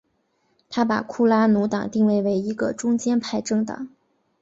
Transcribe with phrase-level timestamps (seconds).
[0.67, 3.87] 他把库拉努党定位为一个中间派政党。